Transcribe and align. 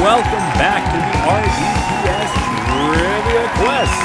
welcome 0.00 0.48
back 0.56 0.80
to 0.88 0.96
the 0.96 1.16
RDPS 1.28 2.32
Trivia 2.72 3.44
Quest. 3.60 4.00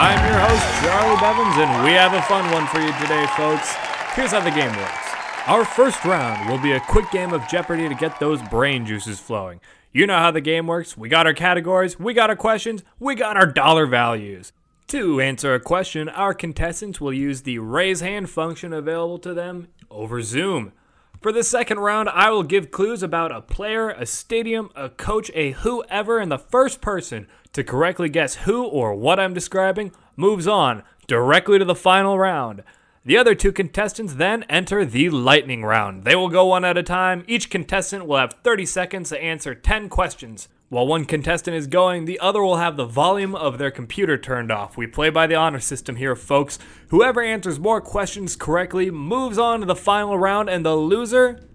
I'm 0.00 0.16
your 0.24 0.40
host, 0.40 0.64
Charlie 0.80 1.20
Bevins, 1.20 1.56
and 1.58 1.84
we 1.84 1.90
have 1.92 2.14
a 2.14 2.22
fun 2.22 2.50
one 2.50 2.66
for 2.68 2.80
you 2.80 2.90
today, 2.98 3.26
folks. 3.36 3.74
Here's 4.14 4.30
how 4.30 4.40
the 4.40 4.50
game 4.50 4.74
works. 4.74 5.04
Our 5.46 5.66
first 5.66 6.02
round 6.06 6.48
will 6.48 6.56
be 6.56 6.72
a 6.72 6.80
quick 6.80 7.10
game 7.10 7.34
of 7.34 7.46
Jeopardy 7.46 7.90
to 7.90 7.94
get 7.94 8.18
those 8.18 8.40
brain 8.48 8.86
juices 8.86 9.20
flowing. 9.20 9.60
You 9.92 10.06
know 10.06 10.16
how 10.16 10.30
the 10.30 10.40
game 10.40 10.66
works. 10.66 10.96
We 10.96 11.10
got 11.10 11.26
our 11.26 11.34
categories, 11.34 12.00
we 12.00 12.14
got 12.14 12.30
our 12.30 12.36
questions, 12.36 12.82
we 12.98 13.14
got 13.14 13.36
our 13.36 13.46
dollar 13.46 13.84
values. 13.84 14.50
To 14.88 15.20
answer 15.20 15.54
a 15.54 15.60
question, 15.60 16.08
our 16.08 16.32
contestants 16.32 17.02
will 17.02 17.12
use 17.12 17.42
the 17.42 17.58
raise 17.58 18.00
hand 18.00 18.30
function 18.30 18.72
available 18.72 19.18
to 19.18 19.34
them 19.34 19.68
over 19.90 20.22
Zoom. 20.22 20.72
For 21.24 21.32
the 21.32 21.42
second 21.42 21.80
round, 21.80 22.10
I 22.10 22.28
will 22.28 22.42
give 22.42 22.70
clues 22.70 23.02
about 23.02 23.32
a 23.32 23.40
player, 23.40 23.88
a 23.88 24.04
stadium, 24.04 24.68
a 24.76 24.90
coach, 24.90 25.30
a 25.32 25.52
whoever, 25.52 26.18
and 26.18 26.30
the 26.30 26.36
first 26.36 26.82
person 26.82 27.28
to 27.54 27.64
correctly 27.64 28.10
guess 28.10 28.34
who 28.34 28.66
or 28.66 28.94
what 28.94 29.18
I'm 29.18 29.32
describing 29.32 29.92
moves 30.16 30.46
on 30.46 30.82
directly 31.06 31.58
to 31.58 31.64
the 31.64 31.74
final 31.74 32.18
round. 32.18 32.62
The 33.06 33.16
other 33.16 33.34
two 33.34 33.52
contestants 33.52 34.16
then 34.16 34.42
enter 34.50 34.84
the 34.84 35.08
lightning 35.08 35.64
round. 35.64 36.04
They 36.04 36.14
will 36.14 36.28
go 36.28 36.44
one 36.44 36.62
at 36.62 36.76
a 36.76 36.82
time. 36.82 37.24
Each 37.26 37.48
contestant 37.48 38.04
will 38.04 38.18
have 38.18 38.34
30 38.44 38.66
seconds 38.66 39.08
to 39.08 39.18
answer 39.18 39.54
10 39.54 39.88
questions. 39.88 40.48
While 40.70 40.86
one 40.86 41.04
contestant 41.04 41.56
is 41.56 41.66
going, 41.66 42.04
the 42.04 42.18
other 42.18 42.42
will 42.42 42.56
have 42.56 42.76
the 42.76 42.86
volume 42.86 43.34
of 43.34 43.58
their 43.58 43.70
computer 43.70 44.16
turned 44.16 44.50
off. 44.50 44.76
We 44.76 44.86
play 44.86 45.10
by 45.10 45.26
the 45.26 45.34
honor 45.34 45.60
system 45.60 45.96
here, 45.96 46.16
folks. 46.16 46.58
Whoever 46.88 47.22
answers 47.22 47.60
more 47.60 47.80
questions 47.80 48.34
correctly 48.34 48.90
moves 48.90 49.38
on 49.38 49.60
to 49.60 49.66
the 49.66 49.76
final 49.76 50.18
round, 50.18 50.48
and 50.48 50.64
the 50.64 50.74
loser 50.74 51.46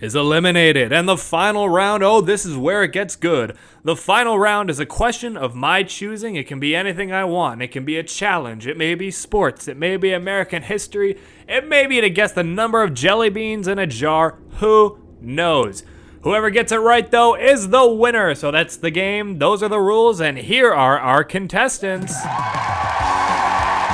is 0.00 0.14
eliminated. 0.14 0.92
And 0.92 1.08
the 1.08 1.16
final 1.16 1.68
round, 1.68 2.02
oh, 2.02 2.20
this 2.20 2.44
is 2.44 2.56
where 2.56 2.82
it 2.82 2.92
gets 2.92 3.16
good. 3.16 3.56
The 3.84 3.96
final 3.96 4.38
round 4.38 4.68
is 4.68 4.80
a 4.80 4.84
question 4.84 5.36
of 5.36 5.54
my 5.54 5.82
choosing. 5.82 6.34
It 6.34 6.46
can 6.46 6.60
be 6.60 6.76
anything 6.76 7.12
I 7.12 7.24
want. 7.24 7.62
It 7.62 7.68
can 7.68 7.84
be 7.84 7.96
a 7.96 8.02
challenge. 8.02 8.66
It 8.66 8.76
may 8.76 8.94
be 8.94 9.10
sports. 9.10 9.68
It 9.68 9.76
may 9.76 9.96
be 9.96 10.12
American 10.12 10.62
history. 10.62 11.18
It 11.48 11.66
may 11.66 11.86
be 11.86 12.00
to 12.00 12.10
guess 12.10 12.32
the 12.32 12.44
number 12.44 12.82
of 12.82 12.94
jelly 12.94 13.30
beans 13.30 13.68
in 13.68 13.78
a 13.78 13.86
jar. 13.86 14.38
Who 14.58 14.98
knows? 15.20 15.82
Whoever 16.26 16.50
gets 16.50 16.72
it 16.72 16.82
right, 16.82 17.08
though, 17.08 17.36
is 17.36 17.68
the 17.68 17.86
winner. 17.86 18.34
So 18.34 18.50
that's 18.50 18.74
the 18.74 18.90
game. 18.90 19.38
Those 19.38 19.62
are 19.62 19.68
the 19.68 19.78
rules. 19.78 20.20
And 20.20 20.36
here 20.36 20.74
are 20.74 20.98
our 20.98 21.22
contestants. 21.22 22.10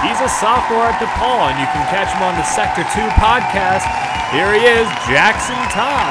He's 0.01 0.17
a 0.17 0.33
sophomore 0.41 0.89
at 0.89 0.97
DePaul, 0.97 1.53
and 1.53 1.61
you 1.61 1.69
can 1.77 1.85
catch 1.93 2.09
him 2.09 2.25
on 2.25 2.33
the 2.41 2.49
Sector 2.49 2.89
2 2.89 3.05
podcast. 3.21 3.85
Here 4.33 4.49
he 4.49 4.65
is, 4.65 4.89
Jackson 5.05 5.61
Tom. 5.77 6.09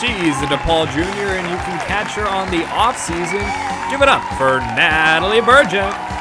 She's 0.00 0.40
a 0.40 0.48
DePaul 0.48 0.88
junior, 0.96 1.36
and 1.36 1.44
you 1.46 1.58
can 1.58 1.78
catch 1.86 2.12
her 2.12 2.26
on 2.26 2.50
the 2.50 2.64
off 2.72 2.96
season. 2.96 3.44
Give 3.90 4.00
it 4.00 4.08
up 4.08 4.24
for 4.38 4.60
Natalie 4.72 5.42
Burgett. 5.42 6.13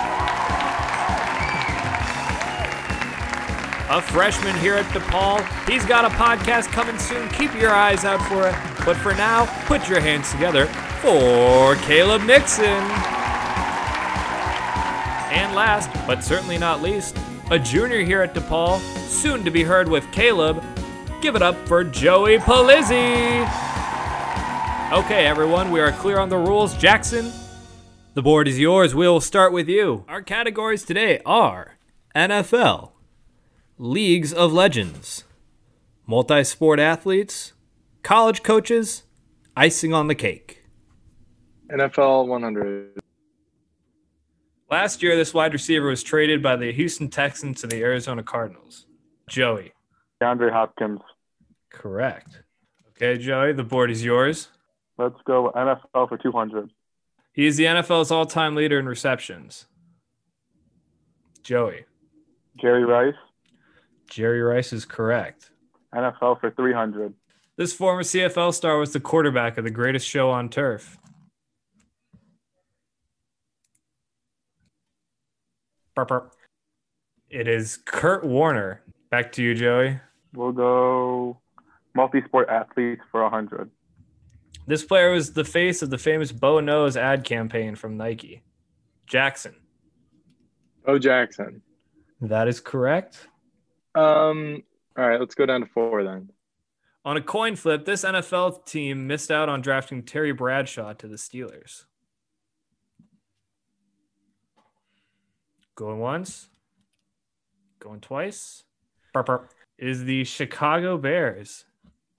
A 3.93 4.01
freshman 4.01 4.55
here 4.57 4.73
at 4.73 4.85
DePaul. 4.85 5.45
He's 5.69 5.85
got 5.85 6.03
a 6.03 6.09
podcast 6.09 6.71
coming 6.71 6.97
soon. 6.97 7.29
Keep 7.29 7.53
your 7.53 7.69
eyes 7.69 8.05
out 8.05 8.19
for 8.27 8.47
it. 8.47 8.55
But 8.83 8.97
for 8.97 9.13
now, 9.13 9.45
put 9.67 9.87
your 9.87 9.99
hands 9.99 10.31
together 10.31 10.65
for 10.99 11.75
Caleb 11.75 12.23
Nixon. 12.23 12.65
And 15.31 15.53
last, 15.53 15.91
but 16.07 16.23
certainly 16.23 16.57
not 16.57 16.81
least, 16.81 17.15
a 17.51 17.59
junior 17.59 18.01
here 18.01 18.23
at 18.23 18.33
DePaul, 18.33 18.79
soon 19.07 19.45
to 19.45 19.51
be 19.51 19.61
heard 19.61 19.87
with 19.87 20.11
Caleb. 20.11 20.63
Give 21.21 21.35
it 21.35 21.43
up 21.43 21.55
for 21.67 21.83
Joey 21.83 22.39
Palizzi. 22.39 23.41
Okay, 24.91 25.27
everyone, 25.27 25.69
we 25.69 25.79
are 25.79 25.91
clear 25.91 26.17
on 26.17 26.29
the 26.29 26.37
rules. 26.37 26.75
Jackson, 26.77 27.31
the 28.15 28.23
board 28.23 28.47
is 28.47 28.59
yours. 28.59 28.95
We'll 28.95 29.21
start 29.21 29.53
with 29.53 29.69
you. 29.69 30.03
Our 30.07 30.23
categories 30.23 30.83
today 30.83 31.21
are 31.27 31.77
NFL, 32.15 32.92
Leagues 33.83 34.31
of 34.31 34.53
Legends, 34.53 35.25
multi 36.07 36.41
sport 36.45 36.79
athletes, 36.79 37.51
college 38.01 38.41
coaches, 38.41 39.03
icing 39.57 39.93
on 39.93 40.07
the 40.07 40.15
cake. 40.15 40.63
NFL 41.69 42.29
100. 42.29 43.01
Last 44.71 45.03
year, 45.03 45.17
this 45.17 45.33
wide 45.33 45.51
receiver 45.51 45.87
was 45.87 46.01
traded 46.01 46.41
by 46.41 46.55
the 46.55 46.71
Houston 46.71 47.09
Texans 47.09 47.59
to 47.59 47.67
the 47.67 47.81
Arizona 47.81 48.23
Cardinals. 48.23 48.85
Joey. 49.27 49.73
DeAndre 50.21 50.53
Hopkins. 50.53 51.01
Correct. 51.69 52.41
Okay, 52.91 53.17
Joey, 53.17 53.51
the 53.51 53.65
board 53.65 53.91
is 53.91 54.01
yours. 54.01 54.47
Let's 54.97 55.19
go 55.25 55.51
NFL 55.53 56.07
for 56.07 56.17
200. 56.17 56.69
He 57.33 57.45
is 57.45 57.57
the 57.57 57.65
NFL's 57.65 58.11
all 58.11 58.27
time 58.27 58.55
leader 58.55 58.79
in 58.79 58.85
receptions. 58.85 59.65
Joey. 61.41 61.83
Jerry 62.61 62.85
Rice. 62.85 63.15
Jerry 64.13 64.43
Rice 64.43 64.71
is 64.73 64.85
correct. 64.85 65.49
NFL 65.91 66.39
for 66.39 66.51
300. 66.51 67.15
This 67.57 67.73
former 67.73 68.03
CFL 68.03 68.53
star 68.53 68.77
was 68.77 68.93
the 68.93 68.99
quarterback 68.99 69.57
of 69.57 69.63
the 69.63 69.71
greatest 69.71 70.07
show 70.07 70.29
on 70.29 70.49
turf. 70.49 70.99
Burp, 75.95 76.09
burp. 76.09 76.35
It 77.31 77.47
is 77.47 77.79
Kurt 77.85 78.23
Warner. 78.23 78.83
Back 79.09 79.31
to 79.31 79.41
you, 79.41 79.55
Joey. 79.55 79.99
We'll 80.35 80.51
go 80.51 81.39
multi-sport 81.95 82.49
athletes 82.49 83.01
for 83.11 83.23
100. 83.23 83.71
This 84.67 84.83
player 84.83 85.11
was 85.11 85.33
the 85.33 85.43
face 85.43 85.81
of 85.81 85.89
the 85.89 85.97
famous 85.97 86.31
Bo 86.31 86.59
Knows 86.59 86.95
ad 86.95 87.23
campaign 87.23 87.73
from 87.73 87.97
Nike. 87.97 88.43
Jackson. 89.07 89.55
Oh, 90.85 90.99
Jackson. 90.99 91.63
That 92.21 92.47
is 92.47 92.59
correct. 92.59 93.27
Um. 93.95 94.63
All 94.97 95.07
right, 95.07 95.19
let's 95.19 95.35
go 95.35 95.45
down 95.45 95.61
to 95.61 95.67
four 95.67 96.03
then. 96.03 96.29
On 97.05 97.17
a 97.17 97.21
coin 97.21 97.55
flip, 97.55 97.83
this 97.85 98.05
NFL 98.05 98.65
team 98.65 99.07
missed 99.07 99.29
out 99.29 99.49
on 99.49 99.61
drafting 99.61 100.03
Terry 100.03 100.31
Bradshaw 100.31 100.93
to 100.93 101.07
the 101.07 101.17
Steelers. 101.17 101.85
Going 105.75 105.99
once, 105.99 106.49
going 107.79 107.99
twice. 107.99 108.63
Burp, 109.13 109.25
burp. 109.25 109.51
Is 109.77 110.05
the 110.05 110.23
Chicago 110.23 110.97
Bears. 110.97 111.65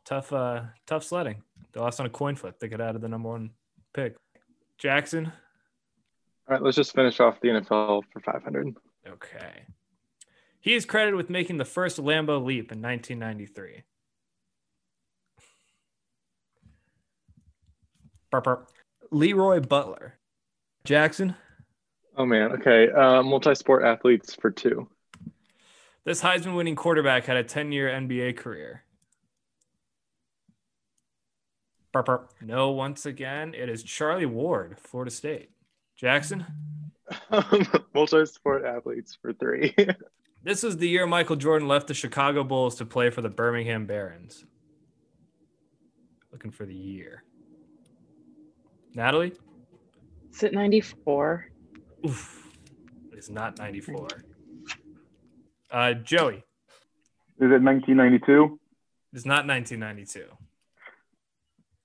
Tough, 0.04 0.32
uh, 0.32 0.62
tough 0.86 1.04
sledding. 1.04 1.42
They 1.72 1.80
lost 1.80 2.00
on 2.00 2.06
a 2.06 2.10
coin 2.10 2.36
flip. 2.36 2.58
They 2.58 2.68
got 2.68 2.80
out 2.80 2.94
of 2.94 3.00
the 3.00 3.08
number 3.08 3.28
one 3.28 3.50
pick. 3.94 4.16
Jackson. 4.76 5.26
All 5.26 5.32
right, 6.56 6.62
let's 6.62 6.76
just 6.76 6.94
finish 6.94 7.20
off 7.20 7.40
the 7.40 7.48
NFL 7.48 8.02
for 8.12 8.20
500. 8.20 8.76
Okay. 9.08 9.64
He 10.64 10.72
is 10.72 10.86
credited 10.86 11.14
with 11.14 11.28
making 11.28 11.58
the 11.58 11.66
first 11.66 11.98
Lambeau 11.98 12.42
leap 12.42 12.72
in 12.72 12.80
1993. 12.80 13.82
Burp, 18.30 18.44
burp. 18.44 18.70
Leroy 19.10 19.60
Butler. 19.60 20.14
Jackson. 20.84 21.36
Oh 22.16 22.24
man. 22.24 22.52
Okay. 22.52 22.90
Uh, 22.90 23.22
multi-sport 23.22 23.84
athletes 23.84 24.34
for 24.34 24.50
two. 24.50 24.88
This 26.06 26.22
Heisman 26.22 26.56
winning 26.56 26.76
quarterback 26.76 27.26
had 27.26 27.36
a 27.36 27.44
10 27.44 27.70
year 27.70 27.90
NBA 27.90 28.38
career. 28.38 28.84
Burp, 31.92 32.06
burp. 32.06 32.32
No, 32.40 32.70
once 32.70 33.04
again, 33.04 33.52
it 33.52 33.68
is 33.68 33.82
Charlie 33.82 34.24
Ward, 34.24 34.78
Florida 34.78 35.10
State. 35.10 35.50
Jackson. 35.94 36.46
multi-sport 37.94 38.64
athletes 38.64 39.18
for 39.20 39.34
three. 39.34 39.76
This 40.44 40.62
was 40.62 40.76
the 40.76 40.86
year 40.86 41.06
Michael 41.06 41.36
Jordan 41.36 41.66
left 41.66 41.86
the 41.86 41.94
Chicago 41.94 42.44
Bulls 42.44 42.74
to 42.76 42.84
play 42.84 43.08
for 43.08 43.22
the 43.22 43.30
Birmingham 43.30 43.86
Barons. 43.86 44.44
Looking 46.30 46.50
for 46.50 46.66
the 46.66 46.74
year. 46.74 47.24
Natalie? 48.94 49.32
Is 50.34 50.42
it 50.42 50.52
94? 50.52 51.48
Oof. 52.06 52.46
It 53.10 53.18
is 53.18 53.30
not 53.30 53.58
94. 53.58 54.08
Uh, 55.70 55.94
Joey? 55.94 56.36
Is 56.36 57.50
it 57.50 57.62
1992? 57.62 58.58
It 59.14 59.16
is 59.16 59.24
not 59.24 59.46
1992. 59.46 60.26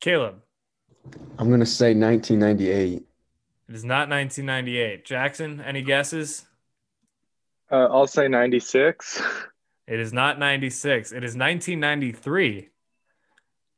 Caleb? 0.02 0.42
I'm 1.38 1.48
going 1.48 1.62
to 1.62 1.66
say 1.66 1.96
1998. 1.96 3.06
It 3.70 3.76
is 3.76 3.86
not 3.86 4.10
1998. 4.10 5.06
Jackson, 5.06 5.62
any 5.62 5.82
guesses? 5.82 6.46
Uh, 7.71 7.88
I'll 7.92 8.07
say 8.07 8.27
96. 8.27 9.21
It 9.89 10.00
is 10.00 10.13
not 10.13 10.38
96. 10.38 11.13
It 11.13 11.24
is 11.24 11.36
1993. 11.36 12.69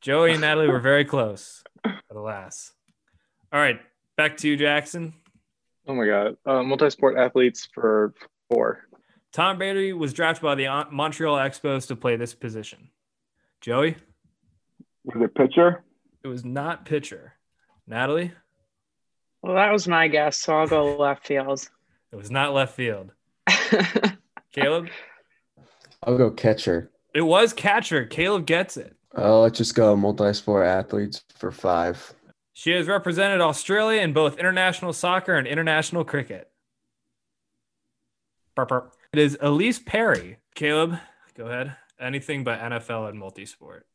Joey 0.02 0.32
and 0.32 0.42
Natalie 0.42 0.68
were 0.68 0.78
very 0.78 1.06
close, 1.06 1.64
but 1.82 1.94
alas. 2.10 2.74
All 3.50 3.58
right, 3.58 3.80
back 4.18 4.36
to 4.38 4.48
you, 4.48 4.58
Jackson. 4.58 5.14
Oh 5.86 5.94
my 5.94 6.06
God. 6.06 6.36
Uh, 6.44 6.62
multi-sport 6.64 7.16
athletes 7.16 7.66
for 7.72 8.12
four. 8.50 8.86
Tom 9.32 9.56
Brady 9.56 9.94
was 9.94 10.12
drafted 10.12 10.42
by 10.42 10.54
the 10.54 10.86
Montreal 10.90 11.38
Expos 11.38 11.88
to 11.88 11.96
play 11.96 12.16
this 12.16 12.34
position. 12.34 12.90
Joey? 13.62 13.96
Was 15.04 15.22
it 15.22 15.34
pitcher? 15.34 15.82
It 16.22 16.28
was 16.28 16.44
not 16.44 16.84
pitcher. 16.84 17.32
Natalie? 17.86 18.32
Well, 19.40 19.54
that 19.54 19.72
was 19.72 19.88
my 19.88 20.08
guess, 20.08 20.36
so 20.36 20.56
I'll 20.58 20.66
go 20.66 20.94
left 20.96 21.26
field. 21.26 21.68
It 22.12 22.16
was 22.16 22.30
not 22.30 22.52
left 22.52 22.74
field. 22.74 23.12
Caleb? 24.52 24.88
I'll 26.02 26.18
go 26.18 26.30
catcher. 26.30 26.90
It 27.14 27.22
was 27.22 27.52
catcher. 27.52 28.04
Caleb 28.04 28.46
gets 28.46 28.76
it. 28.76 28.96
Uh, 29.16 29.40
let's 29.40 29.58
just 29.58 29.74
go 29.74 29.94
multi-sport 29.94 30.66
athletes 30.66 31.22
for 31.36 31.50
five. 31.50 32.14
She 32.54 32.70
has 32.72 32.86
represented 32.86 33.40
Australia 33.40 34.00
in 34.00 34.12
both 34.12 34.38
international 34.38 34.92
soccer 34.92 35.34
and 35.34 35.46
international 35.46 36.04
cricket. 36.04 36.50
Burp, 38.54 38.68
burp. 38.68 38.94
It 39.12 39.18
is 39.18 39.36
Ellyse 39.38 39.84
Perry. 39.84 40.38
Caleb, 40.54 40.98
go 41.36 41.46
ahead. 41.46 41.76
Anything 42.00 42.44
but 42.44 42.60
NFL 42.60 43.08
and 43.08 43.18
multi 43.18 43.46
sport. 43.46 43.86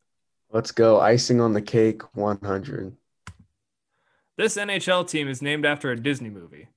Let's 0.50 0.70
go 0.70 1.00
icing 1.00 1.40
on 1.40 1.52
the 1.52 1.62
cake 1.62 2.02
100. 2.16 2.96
This 4.36 4.56
NHL 4.56 5.08
team 5.08 5.28
is 5.28 5.42
named 5.42 5.66
after 5.66 5.90
a 5.90 6.00
Disney 6.00 6.30
movie. 6.30 6.68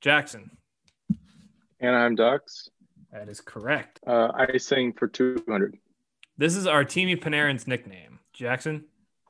Jackson. 0.00 0.58
Anaheim 1.80 2.14
Ducks. 2.14 2.70
That 3.12 3.28
is 3.28 3.40
correct. 3.40 4.00
Uh, 4.06 4.30
I 4.34 4.46
icing 4.54 4.92
for 4.92 5.08
200. 5.08 5.78
This 6.38 6.56
is 6.56 6.66
Artemi 6.66 7.18
Panarin's 7.20 7.66
nickname. 7.66 8.18
Jackson. 8.32 8.84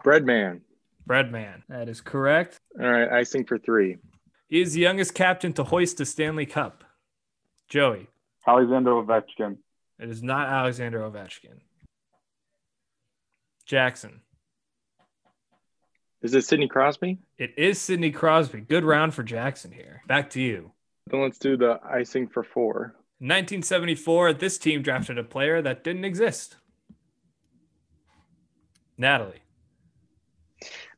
Breadman. 0.04 0.60
Breadman. 1.08 1.62
That 1.68 1.88
is 1.88 2.00
correct. 2.00 2.60
All 2.80 2.86
right, 2.86 3.08
icing 3.10 3.44
for 3.44 3.58
three. 3.58 3.98
He 4.48 4.60
is 4.60 4.74
the 4.74 4.80
youngest 4.80 5.14
captain 5.14 5.52
to 5.54 5.64
hoist 5.64 5.98
the 5.98 6.04
Stanley 6.04 6.46
Cup. 6.46 6.84
Joey. 7.68 8.08
Alexander 8.46 8.90
Ovechkin. 8.92 9.58
It 9.98 10.08
is 10.08 10.22
not 10.22 10.48
Alexander 10.48 11.00
Ovechkin. 11.00 11.60
Jackson. 13.64 14.20
Is 16.22 16.34
it 16.34 16.44
Sidney 16.44 16.68
Crosby? 16.68 17.18
It 17.38 17.54
is 17.56 17.80
Sidney 17.80 18.10
Crosby. 18.10 18.60
Good 18.60 18.84
round 18.84 19.14
for 19.14 19.22
Jackson 19.22 19.72
here. 19.72 20.02
Back 20.06 20.30
to 20.30 20.40
you. 20.40 20.72
Then 21.08 21.22
let's 21.22 21.38
do 21.38 21.56
the 21.56 21.80
icing 21.84 22.26
for 22.26 22.42
four. 22.42 22.94
1974, 23.18 24.34
this 24.34 24.58
team 24.58 24.82
drafted 24.82 25.18
a 25.18 25.24
player 25.24 25.62
that 25.62 25.84
didn't 25.84 26.04
exist. 26.04 26.56
Natalie. 28.98 29.42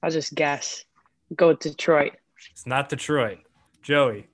I'll 0.02 0.10
just 0.10 0.34
guess. 0.34 0.84
Go 1.34 1.52
Detroit. 1.52 2.12
It's 2.50 2.66
not 2.66 2.88
Detroit. 2.88 3.38
Joey. 3.82 4.28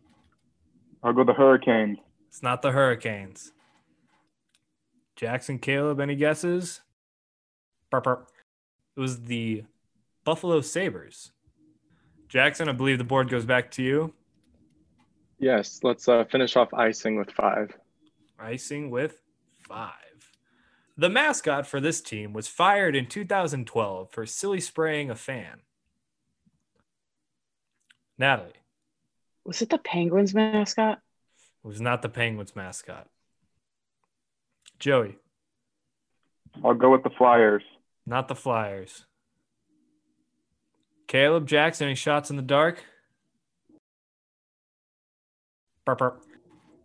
I'll 1.02 1.12
go 1.12 1.24
the 1.24 1.34
Hurricanes. 1.34 1.98
It's 2.28 2.42
not 2.42 2.62
the 2.62 2.72
Hurricanes. 2.72 3.52
Jackson 5.16 5.58
Caleb, 5.58 6.00
any 6.00 6.14
guesses? 6.16 6.80
Burp, 7.90 8.04
burp. 8.04 8.28
It 8.96 9.00
was 9.00 9.22
the 9.22 9.64
Buffalo 10.24 10.60
Sabres. 10.60 11.32
Jackson, 12.28 12.68
I 12.68 12.72
believe 12.72 12.98
the 12.98 13.04
board 13.04 13.28
goes 13.28 13.44
back 13.44 13.70
to 13.72 13.82
you. 13.82 14.14
Yes, 15.44 15.80
let's 15.82 16.08
uh, 16.08 16.24
finish 16.24 16.56
off 16.56 16.72
icing 16.72 17.16
with 17.16 17.30
five. 17.30 17.70
Icing 18.38 18.88
with 18.88 19.20
five. 19.68 19.92
The 20.96 21.10
mascot 21.10 21.66
for 21.66 21.80
this 21.80 22.00
team 22.00 22.32
was 22.32 22.48
fired 22.48 22.96
in 22.96 23.04
2012 23.04 24.10
for 24.10 24.24
silly 24.24 24.58
spraying 24.58 25.10
a 25.10 25.14
fan. 25.14 25.60
Natalie. 28.16 28.54
Was 29.44 29.60
it 29.60 29.68
the 29.68 29.76
Penguins 29.76 30.32
mascot? 30.32 31.00
It 31.62 31.68
was 31.68 31.78
not 31.78 32.00
the 32.00 32.08
Penguins 32.08 32.56
mascot. 32.56 33.06
Joey. 34.78 35.18
I'll 36.64 36.72
go 36.72 36.90
with 36.90 37.02
the 37.02 37.10
Flyers. 37.10 37.64
Not 38.06 38.28
the 38.28 38.34
Flyers. 38.34 39.04
Caleb 41.06 41.46
Jackson, 41.46 41.88
any 41.88 41.96
shots 41.96 42.30
in 42.30 42.36
the 42.36 42.42
dark? 42.42 42.82
Burp, 45.84 45.98
burp. 45.98 46.22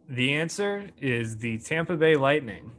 The 0.10 0.34
answer 0.34 0.90
is 1.00 1.38
the 1.38 1.58
Tampa 1.60 1.96
Bay 1.96 2.16
Lightning. 2.16 2.72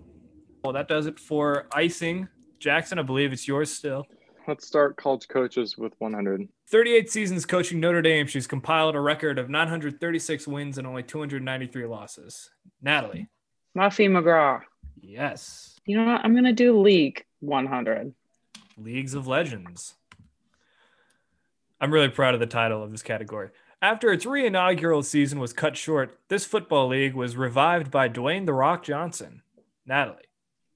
Well, 0.62 0.74
that 0.74 0.88
does 0.88 1.06
it 1.06 1.18
for 1.18 1.66
icing. 1.72 2.28
Jackson, 2.58 2.98
I 2.98 3.02
believe 3.02 3.32
it's 3.32 3.48
yours 3.48 3.72
still. 3.72 4.06
Let's 4.46 4.66
start 4.66 4.96
college 4.96 5.28
coaches 5.28 5.78
with 5.78 5.94
100. 5.98 6.46
38 6.68 7.10
seasons 7.10 7.46
coaching 7.46 7.80
Notre 7.80 8.02
Dame. 8.02 8.26
She's 8.26 8.46
compiled 8.46 8.96
a 8.96 9.00
record 9.00 9.38
of 9.38 9.48
936 9.48 10.46
wins 10.46 10.76
and 10.76 10.86
only 10.86 11.02
293 11.02 11.86
losses. 11.86 12.50
Natalie. 12.82 13.28
Muffet 13.74 14.08
McGraw. 14.08 14.60
Yes. 15.00 15.78
You 15.86 15.96
know 15.96 16.04
what? 16.04 16.20
I'm 16.22 16.34
gonna 16.34 16.52
do 16.52 16.78
league 16.78 17.24
100. 17.40 18.12
Leagues 18.76 19.14
of 19.14 19.26
Legends. 19.26 19.94
I'm 21.80 21.92
really 21.92 22.08
proud 22.08 22.34
of 22.34 22.40
the 22.40 22.46
title 22.46 22.82
of 22.82 22.90
this 22.90 23.02
category. 23.02 23.50
After 23.82 24.12
its 24.12 24.26
re-inaugural 24.26 25.02
season 25.02 25.40
was 25.40 25.54
cut 25.54 25.74
short, 25.74 26.18
this 26.28 26.44
football 26.44 26.88
league 26.88 27.14
was 27.14 27.38
revived 27.38 27.90
by 27.90 28.10
Dwayne 28.10 28.44
The 28.44 28.52
Rock 28.52 28.84
Johnson. 28.84 29.40
Natalie. 29.86 30.18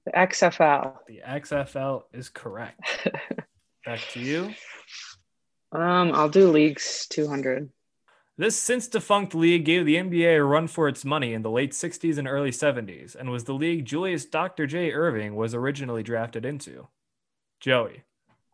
The 0.05 0.11
XFL. 0.11 0.97
The 1.07 1.21
XFL 1.23 2.03
is 2.13 2.29
correct. 2.29 2.81
Back 3.85 3.99
to 4.13 4.19
you. 4.19 4.53
Um, 5.71 6.13
I'll 6.13 6.29
do 6.29 6.49
leagues 6.49 7.05
200. 7.11 7.69
This 8.37 8.57
since 8.57 8.87
defunct 8.87 9.35
league 9.35 9.65
gave 9.65 9.85
the 9.85 9.97
NBA 9.97 10.37
a 10.37 10.43
run 10.43 10.67
for 10.67 10.87
its 10.87 11.05
money 11.05 11.33
in 11.33 11.43
the 11.43 11.51
late 11.51 11.73
60s 11.73 12.17
and 12.17 12.27
early 12.27 12.49
70s 12.49 13.15
and 13.15 13.29
was 13.29 13.43
the 13.43 13.53
league 13.53 13.85
Julius 13.85 14.25
Dr. 14.25 14.65
J. 14.65 14.91
Erving 14.91 15.35
was 15.35 15.53
originally 15.53 16.01
drafted 16.01 16.43
into. 16.43 16.87
Joey. 17.59 18.03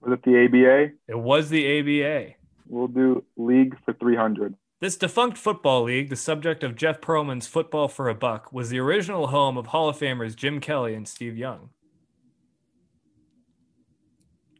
Was 0.01 0.11
it 0.11 0.23
the 0.23 0.45
ABA? 0.45 0.91
It 1.07 1.17
was 1.17 1.49
the 1.49 1.79
ABA. 1.79 2.35
We'll 2.71 2.87
do 2.87 3.25
league 3.35 3.77
for 3.83 3.93
300. 3.93 4.55
This 4.79 4.95
defunct 4.95 5.37
football 5.37 5.83
league, 5.83 6.09
the 6.09 6.15
subject 6.15 6.63
of 6.63 6.77
Jeff 6.77 7.01
Pearlman's 7.01 7.45
Football 7.45 7.89
for 7.89 8.07
a 8.07 8.15
Buck, 8.15 8.53
was 8.53 8.69
the 8.69 8.79
original 8.79 9.27
home 9.27 9.57
of 9.57 9.67
Hall 9.67 9.89
of 9.89 9.99
Famers 9.99 10.37
Jim 10.37 10.61
Kelly 10.61 10.95
and 10.95 11.05
Steve 11.05 11.37
Young. 11.37 11.71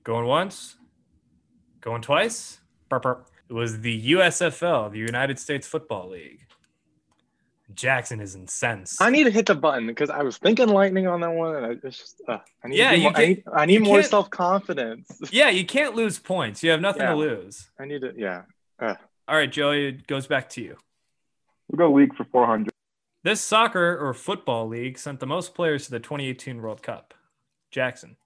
Going 0.03 0.27
once, 0.27 0.75
going 1.79 2.01
twice. 2.01 2.59
Burp, 2.89 3.03
burp. 3.03 3.29
It 3.49 3.53
was 3.53 3.79
the 3.79 4.11
USFL, 4.11 4.91
the 4.91 4.99
United 4.99 5.39
States 5.39 5.65
Football 5.65 6.09
League. 6.09 6.47
Jackson 7.75 8.19
is 8.19 8.35
incensed. 8.35 9.01
I 9.01 9.09
need 9.09 9.23
to 9.25 9.31
hit 9.31 9.45
the 9.45 9.56
button 9.56 9.88
because 9.88 10.09
I 10.09 10.23
was 10.23 10.38
thinking 10.38 10.68
lightning 10.69 11.07
on 11.07 11.21
that 11.21 11.31
one. 11.31 11.56
And 11.56 11.65
I, 11.65 11.73
just, 11.75 12.21
uh, 12.27 12.39
I 12.63 12.68
need, 12.68 12.78
Yeah, 12.78 12.92
you 12.94 13.01
more, 13.04 13.11
I 13.11 13.13
can't- 13.13 13.28
need, 13.30 13.44
I 13.54 13.66
need 13.66 13.73
you 13.75 13.80
more 13.81 14.04
self 14.04 14.30
confidence. 14.30 15.07
yeah, 15.31 15.49
you 15.49 15.66
can't 15.66 15.95
lose 15.95 16.19
points. 16.19 16.63
You 16.63 16.71
have 16.71 16.81
nothing 16.81 17.01
Yeah. 17.04 17.11
to 17.11 17.16
lose. 17.16 17.69
I 17.80 17.85
need 17.85 18.01
to, 18.01 18.13
yeah. 18.16 18.44
Uh, 18.80 18.95
All 19.28 19.35
right, 19.35 19.51
Joey, 19.51 19.87
it 19.87 20.07
goes 20.07 20.28
back 20.28 20.49
to 20.51 20.61
you. 20.61 20.78
We'll 21.69 21.87
go 21.90 21.94
league 21.94 22.16
for 22.16 22.25
400. 22.25 22.71
This 23.23 23.40
soccer 23.42 23.97
or 23.97 24.13
football 24.13 24.68
league 24.68 24.97
sent 24.97 25.19
the 25.19 25.28
most 25.28 25.54
players 25.54 25.85
to 25.85 25.92
the 25.92 25.99
2018 25.99 26.61
World 26.61 26.81
Cup. 26.81 27.13
Jackson. 27.69 28.18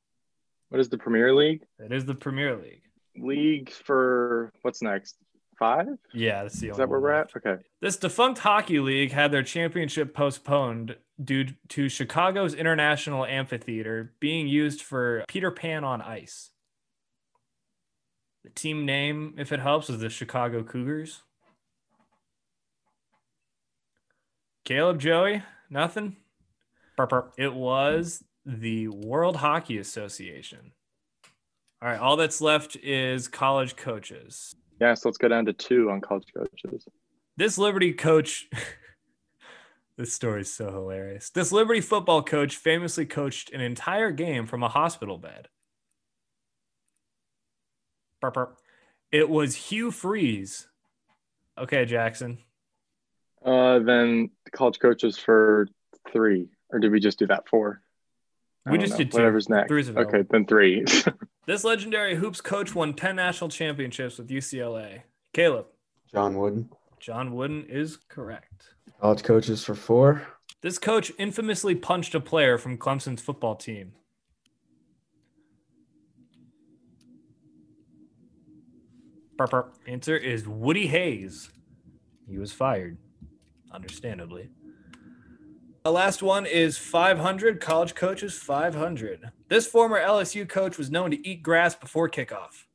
what 0.69 0.79
is 0.79 0.89
the 0.89 0.97
Premier 0.97 1.33
League? 1.35 1.61
It 1.77 1.91
is 1.91 2.05
the 2.05 2.15
Premier 2.15 2.55
League. 2.57 2.81
League 3.17 3.69
for 3.69 4.51
what's 4.63 4.81
next? 4.81 5.15
Five? 5.57 5.87
Yeah, 6.13 6.43
that's 6.43 6.59
the 6.59 6.69
Is 6.69 6.77
that 6.77 6.89
where 6.89 6.99
we're 6.99 7.13
at? 7.13 7.29
Okay. 7.35 7.57
This 7.81 7.97
defunct 7.97 8.39
hockey 8.39 8.79
league 8.79 9.11
had 9.11 9.31
their 9.31 9.43
championship 9.43 10.13
postponed 10.13 10.97
due 11.23 11.47
to 11.69 11.87
Chicago's 11.87 12.53
International 12.53 13.25
Amphitheater 13.25 14.13
being 14.19 14.47
used 14.47 14.81
for 14.81 15.23
Peter 15.27 15.51
Pan 15.51 15.83
on 15.83 16.01
ice. 16.01 16.51
The 18.43 18.49
team 18.49 18.85
name, 18.85 19.35
if 19.37 19.51
it 19.51 19.59
helps, 19.59 19.89
is 19.89 19.99
the 19.99 20.09
Chicago 20.09 20.61
Cougars. 20.61 21.21
Caleb, 24.65 24.99
Joey, 24.99 25.43
nothing. 25.69 26.17
Burp, 26.97 27.09
burp. 27.09 27.33
It 27.37 27.53
was 27.53 28.23
the 28.45 28.87
World 28.89 29.37
Hockey 29.37 29.77
Association. 29.77 30.71
All 31.81 31.89
right, 31.89 31.99
all 31.99 32.17
that's 32.17 32.41
left 32.41 32.75
is 32.77 33.27
college 33.27 33.75
coaches. 33.75 34.55
Yeah, 34.79 34.93
so 34.93 35.09
let's 35.09 35.17
go 35.17 35.27
down 35.27 35.45
to 35.45 35.53
two 35.53 35.89
on 35.89 36.01
college 36.01 36.25
coaches. 36.35 36.85
This 37.37 37.57
Liberty 37.57 37.93
coach, 37.93 38.47
this 39.97 40.13
story 40.13 40.41
is 40.41 40.53
so 40.53 40.71
hilarious. 40.71 41.29
This 41.29 41.51
Liberty 41.51 41.81
football 41.81 42.21
coach 42.23 42.55
famously 42.55 43.05
coached 43.05 43.51
an 43.53 43.61
entire 43.61 44.11
game 44.11 44.45
from 44.45 44.63
a 44.63 44.69
hospital 44.69 45.17
bed. 45.17 45.47
Burp, 48.21 48.33
burp. 48.33 48.57
It 49.11 49.29
was 49.29 49.55
Hugh 49.55 49.91
Freeze. 49.91 50.67
Okay, 51.57 51.85
Jackson. 51.85 52.39
Uh, 53.45 53.79
then 53.79 54.31
college 54.51 54.79
coaches 54.79 55.17
for 55.17 55.67
three, 56.11 56.49
or 56.69 56.79
did 56.79 56.91
we 56.91 56.99
just 56.99 57.19
do 57.19 57.27
that 57.27 57.47
four? 57.47 57.81
I 58.65 58.71
We 58.71 58.77
just 58.77 58.93
know. 58.93 58.97
did 58.97 59.11
two. 59.11 59.17
Whatever's 59.17 59.47
next. 59.47 59.71
Okay, 59.71 60.23
then 60.29 60.45
three. 60.45 60.83
This 61.45 61.63
legendary 61.63 62.15
hoops 62.15 62.41
coach 62.41 62.73
won 62.73 62.93
10 62.93 63.15
national 63.15 63.49
championships 63.49 64.17
with 64.17 64.29
UCLA. 64.29 65.03
Caleb. 65.31 65.67
John 66.11 66.35
Wooden. 66.37 66.69
John 66.99 67.35
Wooden 67.35 67.65
is 67.69 67.97
correct. 68.09 68.73
College 68.99 69.23
coaches 69.23 69.63
for 69.63 69.75
four. 69.75 70.27
This 70.61 70.79
coach 70.79 71.11
infamously 71.19 71.75
punched 71.75 72.15
a 72.15 72.19
player 72.19 72.57
from 72.57 72.77
Clemson's 72.79 73.21
football 73.21 73.55
team. 73.55 73.91
Burp, 79.37 79.51
burp. 79.51 79.75
Answer 79.85 80.17
is 80.17 80.47
Woody 80.47 80.87
Hayes. 80.87 81.49
He 82.27 82.39
was 82.39 82.51
fired, 82.51 82.97
understandably. 83.71 84.49
The 85.85 85.91
last 85.91 86.23
one 86.23 86.47
is 86.47 86.79
500. 86.79 87.61
College 87.61 87.93
coaches 87.93 88.39
500. 88.39 89.29
This 89.49 89.67
former 89.67 90.01
LSU 90.01 90.49
coach 90.49 90.79
was 90.79 90.89
known 90.89 91.11
to 91.11 91.27
eat 91.27 91.43
grass 91.43 91.75
before 91.75 92.09
kickoff. 92.09 92.65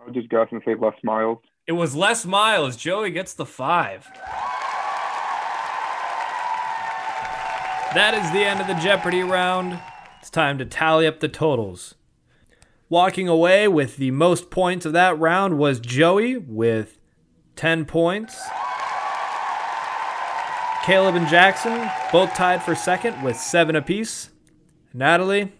I 0.00 0.04
would 0.04 0.14
just 0.14 0.28
guess 0.28 0.46
and 0.52 0.62
say 0.64 0.76
Les 0.76 0.94
Miles. 1.02 1.38
It 1.66 1.72
was 1.72 1.96
Les 1.96 2.24
Miles. 2.24 2.76
Joey 2.76 3.10
gets 3.10 3.34
the 3.34 3.44
five. 3.44 4.06
That 7.92 8.14
is 8.14 8.30
the 8.30 8.44
end 8.44 8.60
of 8.60 8.68
the 8.68 8.74
Jeopardy 8.74 9.24
round. 9.24 9.80
It's 10.20 10.30
time 10.30 10.58
to 10.58 10.64
tally 10.64 11.08
up 11.08 11.18
the 11.18 11.26
totals. 11.26 11.96
Walking 12.88 13.26
away 13.26 13.66
with 13.66 13.96
the 13.96 14.12
most 14.12 14.48
points 14.48 14.86
of 14.86 14.92
that 14.92 15.18
round 15.18 15.58
was 15.58 15.80
Joey 15.80 16.36
with 16.36 17.00
10 17.56 17.84
points. 17.84 18.40
Caleb 20.84 21.14
and 21.14 21.28
Jackson 21.28 21.90
both 22.10 22.34
tied 22.34 22.62
for 22.62 22.74
second 22.74 23.22
with 23.22 23.36
seven 23.36 23.76
apiece. 23.76 24.30
Natalie 24.94 25.52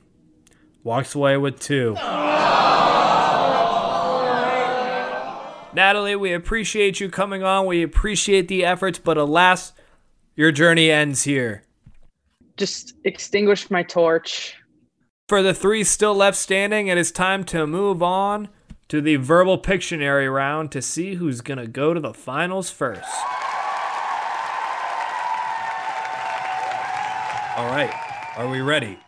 walks 0.83 1.15
away 1.15 1.37
with 1.37 1.61
two. 1.61 1.95
Natalie, 5.73 6.17
we 6.17 6.33
appreciate 6.33 7.01
you 7.01 7.11
coming 7.11 7.43
on. 7.43 7.67
We 7.67 7.83
appreciate 7.83 8.49
the 8.49 8.65
efforts, 8.65 8.99
but 8.99 9.17
alas, 9.17 9.73
your 10.35 10.51
journey 10.51 10.91
ends 10.91 11.25
here. 11.25 11.65
Just 12.57 12.95
extinguish 13.05 13.71
my 13.71 13.83
torch. 13.83 14.57
For 15.29 15.43
the 15.43 15.55
three 15.55 15.85
still 15.85 16.15
left 16.15 16.37
standing, 16.37 16.89
it 16.89 16.99
is 16.99 17.13
time 17.13 17.45
to 17.45 17.67
move 17.67 18.03
on 18.03 18.49
to 18.89 19.01
the 19.01 19.17
verbal 19.17 19.59
Pictionary 19.59 20.33
round 20.33 20.73
to 20.73 20.83
see 20.83 21.15
who's 21.15 21.41
going 21.41 21.59
to 21.59 21.69
go 21.69 21.95
to 21.95 22.01
the 22.01 22.15
finals 22.15 22.71
first. 22.71 23.09
All 27.61 27.67
right, 27.67 27.93
are 28.39 28.49
we 28.49 28.63
ready? 28.63 28.99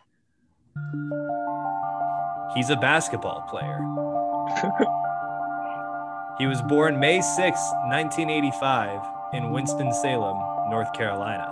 He's 2.55 2.69
a 2.69 2.77
basketball 2.77 3.41
player. 3.49 3.79
he 6.39 6.47
was 6.47 6.61
born 6.61 7.01
May 7.01 7.23
6, 7.23 7.39
1985, 7.39 9.01
in 9.33 9.53
Winston-Salem, 9.53 10.71
North 10.71 10.93
Carolina. 10.93 11.49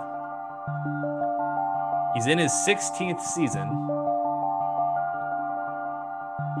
He's 2.13 2.27
in 2.27 2.37
his 2.37 2.51
16th 2.51 3.19
season. 3.19 3.67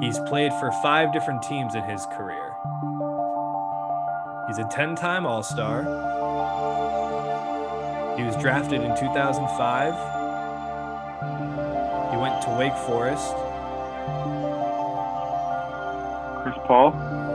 He's 0.01 0.17
played 0.27 0.53
for 0.53 0.71
five 0.81 1.13
different 1.13 1.43
teams 1.43 1.75
in 1.75 1.83
his 1.83 2.07
career. 2.17 2.55
He's 4.47 4.57
a 4.57 4.67
10 4.71 4.95
time 4.95 5.27
All 5.27 5.43
Star. 5.43 5.83
He 8.17 8.23
was 8.23 8.35
drafted 8.37 8.81
in 8.81 8.97
2005. 8.97 10.20
He 12.51 12.57
went 12.57 12.75
to 12.75 12.75
Wake 12.75 12.77
Forest. 12.85 13.31
Chris 16.43 16.57
Paul. 16.67 16.91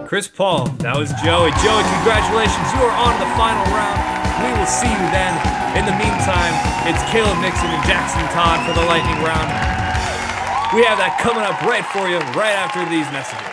Chris 0.07 0.29
Paul, 0.29 0.69
that 0.85 0.95
was 0.97 1.11
Joey. 1.25 1.51
Joey, 1.65 1.85
congratulations. 1.99 2.67
You 2.77 2.85
are 2.85 2.95
on 2.95 3.15
the 3.19 3.29
final 3.35 3.65
round. 3.73 3.99
We 4.45 4.51
will 4.53 4.69
see 4.69 4.91
you 4.91 5.07
then. 5.11 5.33
In 5.75 5.85
the 5.89 5.97
meantime, 5.97 6.55
it's 6.85 7.01
Caleb 7.11 7.39
Nixon 7.41 7.71
and 7.73 7.83
Jackson 7.89 8.23
Todd 8.31 8.61
for 8.69 8.75
the 8.77 8.85
lightning 8.87 9.19
round. 9.25 9.49
We 10.75 10.85
have 10.85 10.99
that 10.99 11.19
coming 11.23 11.43
up 11.43 11.57
right 11.65 11.87
for 11.95 12.07
you 12.09 12.19
right 12.37 12.55
after 12.55 12.85
these 12.87 13.09
messages. 13.11 13.46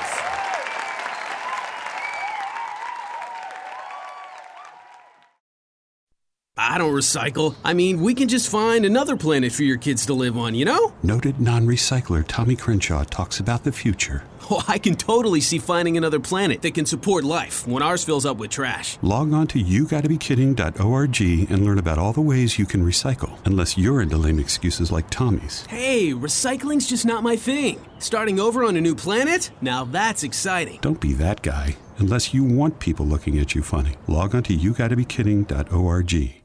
I 6.74 6.80
don't 6.80 6.92
recycle. 6.92 7.54
I 7.64 7.76
mean, 7.76 8.02
we 8.02 8.16
can 8.16 8.28
just 8.28 8.50
find 8.50 8.84
another 8.84 9.16
planet 9.16 9.52
for 9.52 9.62
your 9.62 9.78
kids 9.78 10.08
to 10.08 10.16
live 10.16 10.36
on, 10.36 10.56
you 10.56 10.66
know? 10.66 10.92
Noted 11.04 11.40
non 11.40 11.68
recycler 11.68 12.26
Tommy 12.28 12.56
Crenshaw 12.56 13.04
talks 13.04 13.40
about 13.40 13.64
the 13.64 13.72
future. 13.72 14.24
Oh, 14.50 14.66
I 14.68 14.80
can 14.80 14.96
totally 14.96 15.40
see 15.40 15.60
finding 15.60 15.98
another 15.98 16.20
planet 16.20 16.64
that 16.64 16.74
can 16.74 16.88
support 16.88 17.26
life 17.26 17.68
when 17.68 17.84
ours 17.84 18.04
fills 18.04 18.26
up 18.26 18.38
with 18.38 18.50
trash. 18.50 18.98
Log 19.04 19.32
on 19.34 19.46
to 19.50 19.64
yougottabekidding.org 19.64 21.22
and 21.52 21.64
learn 21.64 21.78
about 21.78 22.00
all 22.00 22.12
the 22.12 22.22
ways 22.22 22.58
you 22.58 22.66
can 22.66 22.84
recycle, 22.84 23.38
unless 23.46 23.78
you're 23.78 24.02
into 24.02 24.18
lame 24.18 24.40
excuses 24.40 24.92
like 24.92 25.12
Tommy's. 25.12 25.68
Hey, 25.68 26.12
recycling's 26.12 26.90
just 26.90 27.06
not 27.06 27.22
my 27.22 27.36
thing. 27.36 27.86
Starting 28.00 28.40
over 28.40 28.64
on 28.64 28.76
a 28.78 28.82
new 28.82 28.96
planet? 28.96 29.52
Now 29.62 29.84
that's 29.84 30.24
exciting. 30.24 30.80
Don't 30.82 31.00
be 31.00 31.14
that 31.14 31.44
guy, 31.44 31.78
unless 32.00 32.34
you 32.34 32.44
want 32.44 32.80
people 32.80 33.06
looking 33.06 33.38
at 33.38 33.54
you 33.54 33.62
funny. 33.62 33.94
Log 34.08 34.34
on 34.34 34.42
to 34.44 34.58
yougottabekidding.org. 34.58 36.43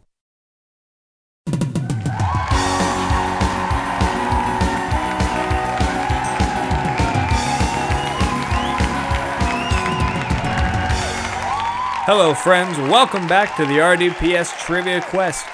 Hello, 12.10 12.32
friends. 12.32 12.78
Welcome 12.78 13.28
back 13.28 13.54
to 13.58 13.66
the 13.66 13.80
RDPS 13.80 14.58
Trivia 14.64 15.02
Quest. 15.02 15.44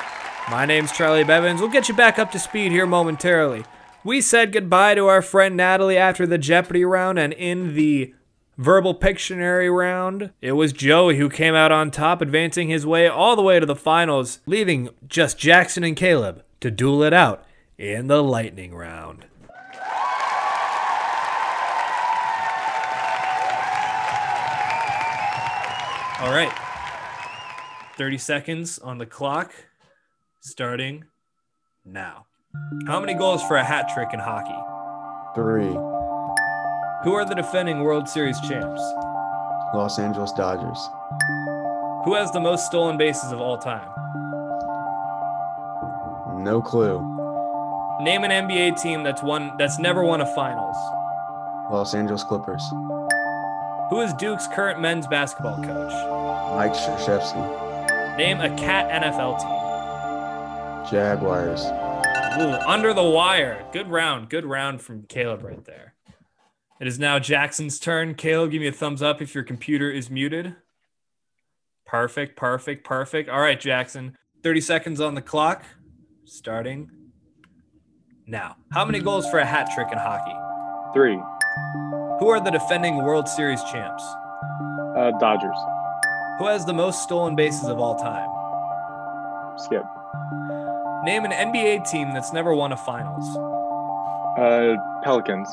My 0.48 0.64
name's 0.64 0.92
Charlie 0.92 1.24
Bevins. 1.24 1.60
We'll 1.60 1.68
get 1.68 1.88
you 1.88 1.96
back 1.96 2.16
up 2.16 2.30
to 2.30 2.38
speed 2.38 2.70
here 2.70 2.86
momentarily. 2.86 3.64
We 4.04 4.20
said 4.20 4.52
goodbye 4.52 4.94
to 4.94 5.08
our 5.08 5.20
friend 5.20 5.56
Natalie 5.56 5.96
after 5.96 6.28
the 6.28 6.38
Jeopardy 6.38 6.84
round, 6.84 7.18
and 7.18 7.32
in 7.32 7.74
the 7.74 8.14
verbal 8.56 8.94
Pictionary 8.94 9.68
round, 9.68 10.30
it 10.40 10.52
was 10.52 10.72
Joey 10.72 11.16
who 11.16 11.28
came 11.28 11.56
out 11.56 11.72
on 11.72 11.90
top, 11.90 12.22
advancing 12.22 12.68
his 12.68 12.86
way 12.86 13.08
all 13.08 13.34
the 13.34 13.42
way 13.42 13.58
to 13.58 13.66
the 13.66 13.74
finals, 13.74 14.38
leaving 14.46 14.90
just 15.08 15.36
Jackson 15.36 15.82
and 15.82 15.96
Caleb 15.96 16.44
to 16.60 16.70
duel 16.70 17.02
it 17.02 17.12
out 17.12 17.44
in 17.78 18.06
the 18.06 18.22
lightning 18.22 18.76
round. 18.76 19.24
All 26.24 26.32
right. 26.32 26.50
30 27.98 28.16
seconds 28.16 28.78
on 28.78 28.96
the 28.96 29.04
clock, 29.04 29.52
starting 30.40 31.04
now. 31.84 32.24
How 32.86 32.98
many 32.98 33.12
goals 33.12 33.42
for 33.42 33.58
a 33.58 33.62
hat 33.62 33.90
trick 33.92 34.14
in 34.14 34.20
hockey? 34.20 34.56
Three. 35.34 35.74
Who 37.04 37.12
are 37.12 37.26
the 37.26 37.34
defending 37.34 37.80
World 37.80 38.08
Series 38.08 38.40
champs? 38.40 38.80
Los 39.74 39.98
Angeles 39.98 40.32
Dodgers. 40.32 40.78
Who 42.06 42.14
has 42.14 42.30
the 42.30 42.40
most 42.40 42.64
stolen 42.64 42.96
bases 42.96 43.30
of 43.30 43.42
all 43.42 43.58
time? 43.58 43.86
No 46.42 46.62
clue. 46.62 47.00
Name 48.00 48.24
an 48.24 48.30
NBA 48.30 48.80
team 48.80 49.02
that's 49.02 49.22
won 49.22 49.52
that's 49.58 49.78
never 49.78 50.02
won 50.02 50.22
a 50.22 50.34
finals. 50.34 50.76
Los 51.70 51.94
Angeles 51.94 52.24
Clippers. 52.24 52.64
Who 53.90 54.00
is 54.00 54.12
Duke's 54.14 54.46
current 54.48 54.80
men's 54.80 55.06
basketball 55.06 55.56
coach? 55.62 55.92
Mike 56.56 56.72
Krzyzewski. 56.72 58.16
Name 58.16 58.40
a 58.40 58.48
cat 58.56 59.02
NFL 59.02 59.40
team. 59.40 60.90
Jaguars. 60.90 61.64
Ooh, 62.40 62.54
under 62.66 62.94
the 62.94 63.02
wire. 63.02 63.64
Good 63.72 63.88
round. 63.88 64.30
Good 64.30 64.46
round 64.46 64.80
from 64.80 65.02
Caleb 65.04 65.44
right 65.44 65.64
there. 65.64 65.94
It 66.80 66.86
is 66.86 66.98
now 66.98 67.18
Jackson's 67.18 67.78
turn. 67.78 68.14
Caleb, 68.14 68.50
give 68.50 68.60
me 68.60 68.68
a 68.68 68.72
thumbs 68.72 69.02
up 69.02 69.22
if 69.22 69.34
your 69.34 69.44
computer 69.44 69.90
is 69.90 70.10
muted. 70.10 70.56
Perfect, 71.86 72.36
perfect, 72.36 72.84
perfect. 72.84 73.28
All 73.28 73.40
right, 73.40 73.60
Jackson. 73.60 74.16
30 74.42 74.60
seconds 74.60 75.00
on 75.00 75.14
the 75.14 75.22
clock. 75.22 75.64
Starting 76.24 76.90
now. 78.26 78.56
How 78.72 78.84
many 78.84 79.00
goals 79.00 79.28
for 79.30 79.38
a 79.38 79.44
hat 79.44 79.70
trick 79.74 79.88
in 79.92 79.98
hockey? 79.98 80.34
Three. 80.94 81.20
Who 82.20 82.28
are 82.28 82.38
the 82.42 82.50
defending 82.50 82.96
World 83.02 83.28
Series 83.28 83.62
champs? 83.64 84.04
Uh, 84.96 85.10
Dodgers. 85.18 85.56
Who 86.38 86.46
has 86.46 86.64
the 86.64 86.72
most 86.72 87.02
stolen 87.02 87.34
bases 87.34 87.64
of 87.68 87.80
all 87.80 87.96
time? 87.96 88.28
Skip. 89.58 89.84
Name 91.04 91.24
an 91.24 91.32
NBA 91.32 91.90
team 91.90 92.14
that's 92.14 92.32
never 92.32 92.54
won 92.54 92.72
a 92.72 92.76
finals. 92.76 93.36
Uh, 94.38 94.76
Pelicans. 95.02 95.48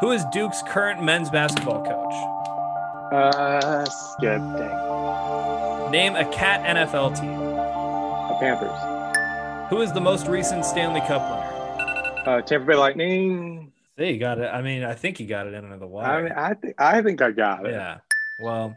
Who 0.00 0.10
is 0.10 0.24
Duke's 0.26 0.62
current 0.62 1.02
men's 1.02 1.30
basketball 1.30 1.82
coach? 1.82 3.12
Uh, 3.12 3.84
skip. 3.86 4.40
Dang. 4.58 5.90
Name 5.90 6.16
a 6.16 6.24
cat 6.32 6.62
NFL 6.76 7.18
team. 7.18 7.32
Uh, 7.34 8.38
Panthers. 8.38 9.70
Who 9.70 9.80
is 9.80 9.92
the 9.94 10.00
most 10.00 10.26
recent 10.26 10.66
Stanley 10.66 11.00
Cup 11.00 11.22
winner? 11.22 12.22
Uh, 12.26 12.42
Tampa 12.42 12.66
Bay 12.66 12.76
Lightning. 12.76 13.65
There 13.96 14.10
you 14.10 14.18
got 14.18 14.38
it. 14.38 14.46
I 14.52 14.60
mean, 14.60 14.84
I 14.84 14.94
think 14.94 15.20
you 15.20 15.26
got 15.26 15.46
it 15.46 15.54
in 15.54 15.64
under 15.64 15.78
the 15.78 15.86
wire. 15.86 16.18
I 16.18 16.22
mean, 16.22 16.32
I 16.32 16.54
think 16.54 16.74
I 16.78 17.02
think 17.02 17.22
I 17.22 17.30
got 17.30 17.66
it. 17.66 17.72
yeah. 17.72 17.98
Well, 18.40 18.76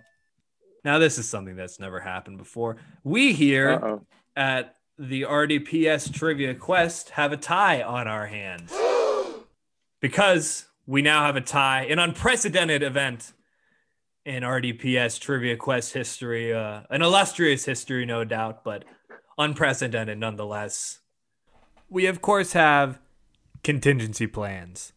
now 0.85 0.97
this 0.99 1.17
is 1.17 1.27
something 1.27 1.55
that's 1.55 1.79
never 1.79 1.99
happened 1.99 2.37
before. 2.37 2.77
We 3.03 3.33
here 3.33 3.71
Uh-oh. 3.71 4.05
at 4.35 4.75
the 4.97 5.23
RDPS 5.23 6.13
Trivia 6.13 6.55
Quest 6.55 7.11
have 7.11 7.33
a 7.33 7.37
tie 7.37 7.81
on 7.81 8.07
our 8.07 8.27
hands 8.27 8.73
because 9.99 10.65
we 10.87 11.01
now 11.01 11.25
have 11.25 11.35
a 11.35 11.41
tie, 11.41 11.83
an 11.83 11.99
unprecedented 11.99 12.81
event 12.81 13.33
in 14.25 14.43
RDPS 14.43 15.19
Trivia 15.19 15.57
Quest 15.57 15.93
history, 15.93 16.53
uh, 16.53 16.81
an 16.89 17.01
illustrious 17.01 17.65
history, 17.65 18.05
no 18.05 18.23
doubt, 18.23 18.63
but 18.63 18.85
unprecedented 19.37 20.17
nonetheless. 20.17 20.99
We, 21.89 22.05
of 22.05 22.21
course, 22.21 22.53
have 22.53 22.99
contingency 23.63 24.27
plans. 24.27 24.93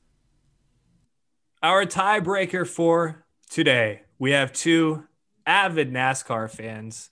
Our 1.65 1.87
tiebreaker 1.87 2.67
for 2.67 3.25
today, 3.49 4.03
we 4.19 4.33
have 4.33 4.53
two 4.53 5.05
avid 5.47 5.93
NASCAR 5.93 6.51
fans 6.51 7.09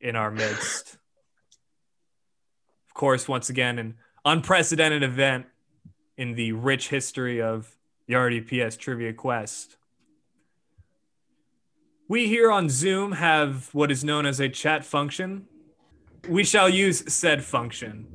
in 0.00 0.16
our 0.16 0.30
midst. 0.30 0.96
of 2.88 2.94
course, 2.94 3.28
once 3.28 3.50
again, 3.50 3.78
an 3.78 3.96
unprecedented 4.24 5.02
event 5.02 5.44
in 6.16 6.34
the 6.34 6.52
rich 6.52 6.88
history 6.88 7.42
of 7.42 7.76
the 8.06 8.14
RDPS 8.14 8.78
Trivia 8.78 9.12
Quest. 9.12 9.76
We 12.08 12.26
here 12.26 12.50
on 12.50 12.70
Zoom 12.70 13.12
have 13.12 13.68
what 13.74 13.90
is 13.90 14.02
known 14.02 14.24
as 14.24 14.40
a 14.40 14.48
chat 14.48 14.82
function. 14.82 15.46
We 16.26 16.44
shall 16.44 16.70
use 16.70 17.12
said 17.12 17.44
function. 17.44 18.06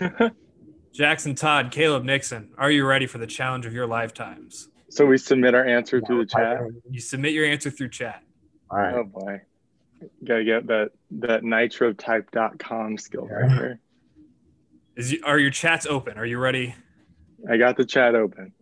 Jackson 0.92 1.36
Todd, 1.36 1.70
Caleb 1.70 2.02
Nixon, 2.02 2.50
are 2.58 2.72
you 2.72 2.84
ready 2.84 3.06
for 3.06 3.18
the 3.18 3.28
challenge 3.28 3.64
of 3.64 3.72
your 3.72 3.86
lifetimes? 3.86 4.68
So 4.90 5.04
we 5.06 5.18
submit 5.18 5.54
our 5.54 5.64
answer 5.64 6.00
through 6.00 6.24
the 6.24 6.26
chat. 6.26 6.60
You 6.90 7.00
submit 7.00 7.32
your 7.32 7.44
answer 7.46 7.70
through 7.70 7.90
chat. 7.90 8.22
All 8.70 8.78
right. 8.78 8.94
Oh 8.94 9.04
boy. 9.04 9.40
Gotta 10.24 10.44
get 10.44 10.66
that 10.68 10.90
that 11.10 11.42
nitrotype.com 11.42 12.98
skill 12.98 13.26
right 13.26 13.50
here. 13.50 13.80
Is 14.96 15.12
you, 15.12 15.20
are 15.24 15.38
your 15.38 15.50
chats 15.50 15.86
open? 15.86 16.18
Are 16.18 16.26
you 16.26 16.38
ready? 16.38 16.74
I 17.48 17.56
got 17.56 17.76
the 17.76 17.84
chat 17.84 18.14
open. 18.14 18.52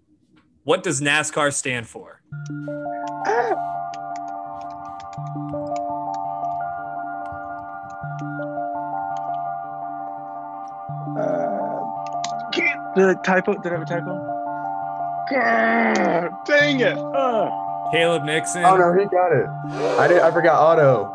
What 0.64 0.82
does 0.82 1.00
NASCAR 1.00 1.52
stand 1.52 1.86
for? 1.86 2.20
Uh, 11.16 11.80
did 12.94 13.04
I 13.04 13.14
typo? 13.24 13.54
Did 13.62 13.72
I 13.72 13.78
have 13.78 13.82
a 13.82 13.86
typo? 13.86 14.35
God, 15.30 16.30
dang 16.46 16.80
it. 16.80 16.96
Ugh. 16.98 17.92
Caleb 17.92 18.24
Nixon. 18.24 18.64
Oh 18.64 18.76
no, 18.76 18.92
he 18.92 19.06
got 19.06 19.32
it. 19.32 19.48
I 19.98 20.08
did. 20.08 20.18
I 20.18 20.30
forgot 20.30 20.60
auto. 20.60 21.12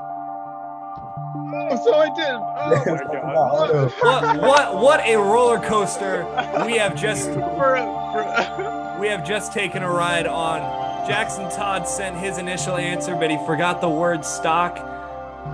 Oh, 1.54 1.82
so 1.84 1.96
I 1.96 2.10
did. 2.16 2.26
Oh 2.30 2.84
my 2.88 3.14
god. 3.14 3.92
What 4.02 4.42
what 4.42 4.82
what 4.82 5.00
a 5.08 5.16
roller 5.18 5.60
coaster 5.60 6.26
we 6.66 6.78
have 6.78 6.96
just 6.96 7.30
For, 7.34 7.78
for, 7.78 8.98
we 9.00 9.08
have 9.08 9.26
just 9.26 9.54
taken 9.54 9.84
a 9.84 9.90
ride 9.90 10.28
on. 10.28 10.82
Jackson 11.08 11.50
Todd 11.50 11.88
sent 11.88 12.18
his 12.18 12.38
initial 12.38 12.78
answer, 12.78 13.16
but 13.16 13.32
he 13.32 13.38
forgot 13.46 13.82
the 13.82 13.90
word 13.90 14.24
stock. 14.24 14.78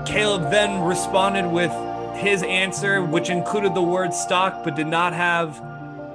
Caleb 0.06 0.52
then 0.52 0.84
responded 0.84 1.48
with 1.50 1.72
his 2.18 2.44
answer, 2.44 3.04
which 3.04 3.30
included 3.30 3.74
the 3.74 3.82
word 3.82 4.14
stock, 4.14 4.64
but 4.64 4.76
did 4.76 4.88
not 4.88 5.14
have 5.14 5.62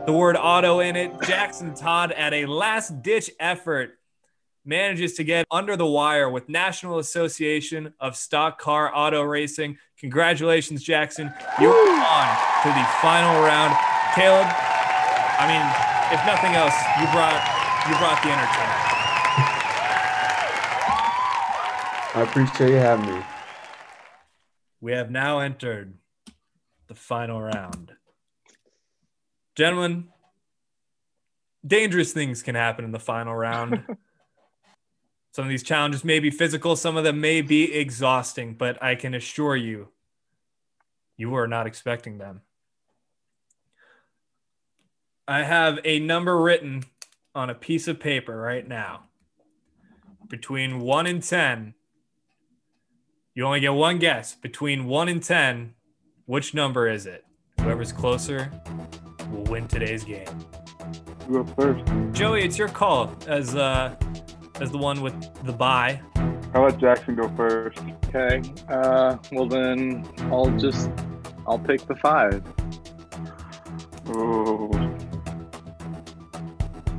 the 0.07 0.13
word 0.13 0.37
auto 0.37 0.81
in 0.81 0.97
it. 0.97 1.13
Jackson 1.23 1.75
Todd, 1.75 2.13
at 2.13 2.33
a 2.33 2.47
last 2.47 3.03
ditch 3.03 3.31
effort, 3.39 3.99
manages 4.65 5.15
to 5.15 5.25
get 5.25 5.47
under 5.51 5.77
the 5.77 5.87
wire 5.87 6.29
with 6.29 6.49
National 6.49 6.99
Association 6.99 7.95
of 8.01 8.17
Stock 8.17 8.59
Car 8.59 8.91
Auto 8.95 9.23
Racing. 9.23 9.79
Congratulations, 9.99 10.83
Jackson. 10.83 11.33
You 11.61 11.71
are 11.71 11.89
on 11.89 12.63
to 12.63 12.69
the 12.69 12.87
final 13.01 13.43
round. 13.43 13.75
Caleb, 14.15 14.47
I 15.39 15.47
mean, 15.49 15.63
if 16.13 16.25
nothing 16.27 16.55
else, 16.55 16.75
you 17.01 17.07
brought 17.13 17.41
you 17.89 17.97
brought 17.99 18.23
the 18.23 18.31
entertainment. 18.31 18.83
I 22.15 22.23
appreciate 22.23 22.71
you 22.71 22.77
having 22.77 23.07
me. 23.07 23.23
We 24.81 24.93
have 24.93 25.11
now 25.11 25.39
entered 25.39 25.95
the 26.89 26.95
final 26.95 27.41
round. 27.41 27.93
Gentlemen, 29.55 30.09
dangerous 31.67 32.13
things 32.13 32.43
can 32.43 32.55
happen 32.55 32.85
in 32.85 32.93
the 32.93 32.99
final 32.99 33.35
round. 33.35 33.85
some 35.33 35.45
of 35.45 35.51
these 35.51 35.63
challenges 35.63 36.05
may 36.05 36.21
be 36.21 36.31
physical, 36.31 36.75
some 36.75 36.97
of 36.97 37.05
them 37.05 37.21
may 37.21 37.43
be 37.43 37.75
exhausting, 37.75 38.55
but 38.55 38.83
I 38.83 38.95
can 38.95 39.15
assure 39.15 39.57
you, 39.57 39.89
you 41.17 41.35
are 41.35 41.47
not 41.47 41.67
expecting 41.67 42.19
them. 42.19 42.41
I 45.29 45.43
have 45.43 45.79
a 45.85 46.01
number 46.01 46.41
written 46.41 46.85
on 47.35 47.51
a 47.51 47.55
piece 47.55 47.89
of 47.89 48.01
paper 48.01 48.37
right 48.37 48.67
now. 48.67 49.05
Between 50.29 50.81
1 50.81 51.07
and 51.07 51.23
10, 51.23 51.75
you 53.35 53.45
only 53.45 53.61
get 53.61 53.75
one 53.75 53.99
guess. 53.99 54.35
Between 54.35 54.87
1 54.87 55.09
and 55.09 55.23
10, 55.23 55.75
which 56.25 56.55
number 56.55 56.89
is 56.89 57.07
it? 57.07 57.25
Whoever's 57.61 57.93
closer 57.93 58.51
will 59.33 59.45
win 59.45 59.67
today's 59.69 60.05
game. 60.05 60.27
You 61.29 61.43
go 61.43 61.45
first. 61.45 61.93
Joey, 62.13 62.43
it's 62.45 62.59
your 62.59 62.69
call 62.69 63.13
as 63.27 63.55
uh 63.55 63.95
as 64.61 64.71
the 64.71 64.79
one 64.79 65.01
with 65.01 65.15
the 65.45 65.53
bye. 65.53 66.01
I'll 66.55 66.65
let 66.65 66.79
Jackson 66.79 67.15
go 67.15 67.29
first. 67.37 67.79
okay. 68.07 68.43
Uh, 68.69 69.17
well 69.33 69.47
then 69.47 70.07
I'll 70.31 70.51
just 70.59 70.91
I'll 71.47 71.59
pick 71.59 71.87
the 71.87 71.97
five. 71.97 72.43
Oh. 74.15 74.71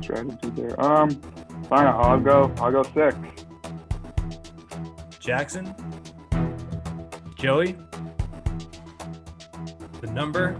Strategy 0.02 0.50
there. 0.50 0.80
Um, 0.84 1.10
fine. 1.68 1.86
I'll 1.86 2.20
go. 2.20 2.52
I'll 2.58 2.72
go 2.72 2.82
six. 2.82 3.16
Jackson, 5.18 5.74
Joey. 7.36 7.76
The 10.02 10.08
number 10.08 10.54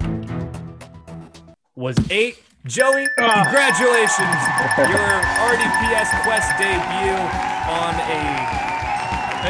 was 1.77 1.99
eight. 2.11 2.39
Joey, 2.67 3.05
congratulations! 3.19 4.41
Your 4.89 5.11
RDPS 5.53 6.09
Quest 6.25 6.57
debut 6.57 7.21
on 7.69 7.93
a 8.09 8.25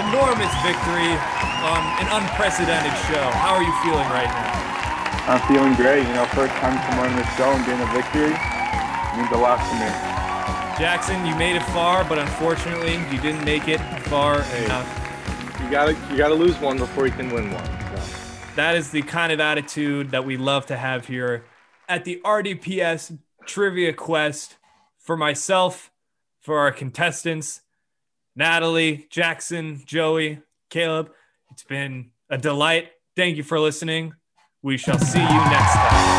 enormous 0.02 0.50
victory 0.66 1.14
on 1.62 1.80
an 2.02 2.08
unprecedented 2.10 2.90
show. 3.06 3.22
How 3.38 3.54
are 3.54 3.62
you 3.62 3.72
feeling 3.84 4.08
right 4.10 4.26
now? 4.26 5.30
I'm 5.30 5.40
feeling 5.46 5.74
great. 5.74 6.02
You 6.02 6.14
know, 6.14 6.26
first 6.34 6.52
time 6.54 6.74
someone 6.90 7.10
in 7.10 7.16
this 7.16 7.36
show 7.36 7.52
and 7.52 7.64
getting 7.64 7.86
a 7.86 7.92
victory 7.92 8.34
means 9.14 9.30
a 9.30 9.38
lot 9.38 9.62
to 9.62 9.74
me. 9.78 9.86
Jackson, 10.76 11.24
you 11.24 11.36
made 11.36 11.54
it 11.54 11.62
far, 11.70 12.02
but 12.04 12.18
unfortunately, 12.18 12.94
you 13.12 13.20
didn't 13.22 13.44
make 13.44 13.68
it 13.68 13.78
far 14.08 14.42
enough. 14.64 14.88
You 15.62 15.70
gotta 15.70 15.92
you 16.10 16.16
gotta 16.16 16.34
lose 16.34 16.58
one 16.58 16.78
before 16.78 17.06
you 17.06 17.12
can 17.12 17.32
win 17.32 17.52
one. 17.52 17.64
So. 17.64 18.16
That 18.56 18.74
is 18.74 18.90
the 18.90 19.02
kind 19.02 19.30
of 19.30 19.38
attitude 19.38 20.10
that 20.10 20.24
we 20.24 20.36
love 20.36 20.66
to 20.66 20.76
have 20.76 21.06
here 21.06 21.44
at 21.88 22.04
the 22.04 22.20
RDPS 22.24 23.18
Trivia 23.46 23.92
Quest 23.92 24.56
for 24.98 25.16
myself, 25.16 25.90
for 26.40 26.58
our 26.58 26.72
contestants, 26.72 27.62
Natalie, 28.36 29.06
Jackson, 29.10 29.82
Joey, 29.84 30.40
Caleb. 30.70 31.12
It's 31.50 31.64
been 31.64 32.10
a 32.28 32.38
delight. 32.38 32.90
Thank 33.16 33.36
you 33.36 33.42
for 33.42 33.60
listening. 33.60 34.14
We 34.62 34.76
shall 34.76 34.98
see 34.98 35.20
you 35.20 35.24
next 35.24 35.74
time. 35.74 36.13